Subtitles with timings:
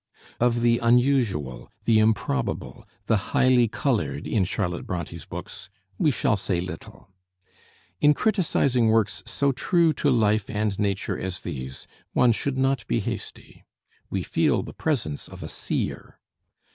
[0.39, 6.59] Of the unusual, the improbable, the highly colored in Charlotte Bronté's books we shall say
[6.59, 7.11] little.
[7.99, 12.99] In criticizing works so true to life and nature as these, one should not be
[12.99, 13.63] hasty.
[14.09, 16.17] We feel the presence of a seer.